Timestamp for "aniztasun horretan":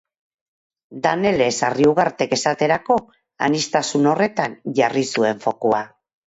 3.51-4.59